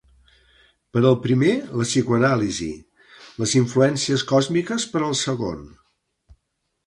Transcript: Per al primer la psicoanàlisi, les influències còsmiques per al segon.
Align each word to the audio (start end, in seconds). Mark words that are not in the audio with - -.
Per 0.95 1.01
al 1.07 1.17
primer 1.25 1.51
la 1.81 1.85
psicoanàlisi, 1.89 2.69
les 3.43 3.53
influències 3.59 4.23
còsmiques 4.33 4.87
per 4.95 5.03
al 5.09 5.13
segon. 5.23 5.63